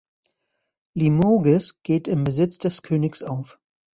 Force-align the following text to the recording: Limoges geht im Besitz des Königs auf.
Limoges 0.95 1.79
geht 1.83 2.07
im 2.07 2.23
Besitz 2.23 2.57
des 2.57 2.81
Königs 2.81 3.21
auf. 3.21 3.59